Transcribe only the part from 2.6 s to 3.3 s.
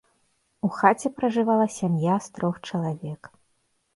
чалавек.